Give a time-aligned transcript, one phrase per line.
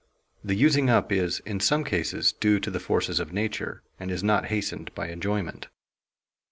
[0.43, 4.23] The using up is, in some cases, due to the forces of nature, and is
[4.23, 5.67] not hastened by enjoyment.